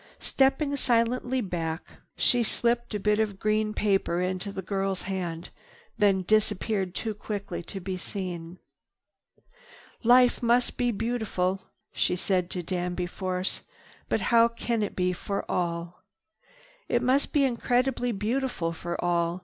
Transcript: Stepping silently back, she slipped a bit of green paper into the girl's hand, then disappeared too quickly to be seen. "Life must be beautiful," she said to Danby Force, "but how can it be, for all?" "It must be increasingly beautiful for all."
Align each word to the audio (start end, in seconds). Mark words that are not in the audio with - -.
Stepping 0.17 0.75
silently 0.75 1.41
back, 1.41 1.85
she 2.17 2.41
slipped 2.41 2.95
a 2.95 2.99
bit 2.99 3.19
of 3.19 3.37
green 3.37 3.71
paper 3.71 4.19
into 4.19 4.51
the 4.51 4.63
girl's 4.63 5.03
hand, 5.03 5.51
then 5.95 6.23
disappeared 6.23 6.95
too 6.95 7.13
quickly 7.13 7.61
to 7.61 7.79
be 7.79 7.95
seen. 7.97 8.57
"Life 10.01 10.41
must 10.41 10.75
be 10.75 10.89
beautiful," 10.89 11.67
she 11.93 12.15
said 12.15 12.49
to 12.49 12.63
Danby 12.63 13.05
Force, 13.05 13.61
"but 14.09 14.21
how 14.33 14.47
can 14.47 14.81
it 14.81 14.95
be, 14.95 15.13
for 15.13 15.45
all?" 15.47 16.01
"It 16.89 17.03
must 17.03 17.31
be 17.31 17.43
increasingly 17.43 18.11
beautiful 18.11 18.73
for 18.73 18.99
all." 19.05 19.39